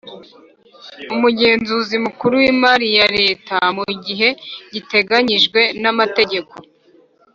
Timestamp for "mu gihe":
3.77-4.29